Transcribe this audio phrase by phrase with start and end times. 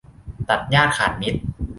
[0.49, 1.39] ตัดญาติขาดมิตร